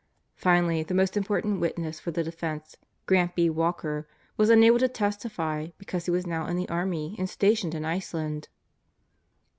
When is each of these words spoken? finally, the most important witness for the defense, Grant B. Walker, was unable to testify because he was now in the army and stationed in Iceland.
finally, 0.33 0.81
the 0.81 0.95
most 0.95 1.15
important 1.15 1.59
witness 1.59 1.99
for 1.99 2.09
the 2.09 2.23
defense, 2.23 2.75
Grant 3.05 3.35
B. 3.35 3.51
Walker, 3.51 4.07
was 4.35 4.49
unable 4.49 4.79
to 4.79 4.87
testify 4.87 5.67
because 5.77 6.05
he 6.05 6.11
was 6.11 6.25
now 6.25 6.47
in 6.47 6.57
the 6.57 6.67
army 6.69 7.15
and 7.19 7.29
stationed 7.29 7.75
in 7.75 7.85
Iceland. 7.85 8.49